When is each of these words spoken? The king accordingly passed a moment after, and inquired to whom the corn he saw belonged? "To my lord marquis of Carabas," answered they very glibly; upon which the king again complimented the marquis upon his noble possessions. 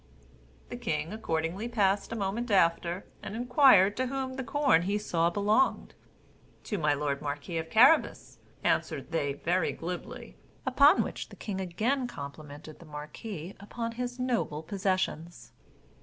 The 0.69 0.77
king 0.77 1.13
accordingly 1.13 1.67
passed 1.69 2.11
a 2.11 2.15
moment 2.15 2.49
after, 2.49 3.05
and 3.21 3.35
inquired 3.35 3.95
to 3.97 4.07
whom 4.07 4.33
the 4.33 4.43
corn 4.43 4.81
he 4.81 4.97
saw 4.97 5.29
belonged? 5.29 5.93
"To 6.63 6.79
my 6.79 6.95
lord 6.95 7.21
marquis 7.21 7.59
of 7.59 7.69
Carabas," 7.69 8.39
answered 8.63 9.11
they 9.11 9.33
very 9.33 9.71
glibly; 9.71 10.37
upon 10.65 11.03
which 11.03 11.29
the 11.29 11.35
king 11.35 11.61
again 11.61 12.07
complimented 12.07 12.79
the 12.79 12.85
marquis 12.87 13.53
upon 13.59 13.91
his 13.91 14.17
noble 14.17 14.63
possessions. 14.63 15.51